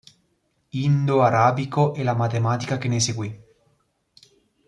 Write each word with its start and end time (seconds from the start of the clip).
Indo-Arabico 0.79 1.93
e 1.93 2.01
la 2.01 2.15
matematica 2.15 2.79
che 2.79 2.87
ne 2.87 2.99
seguì. 2.99 3.39